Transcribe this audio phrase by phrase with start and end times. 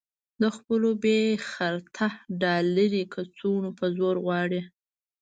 [0.41, 1.19] د خپلو بې
[1.49, 2.07] خرطه
[2.41, 4.61] ډالري کڅوړو په زور غواړي.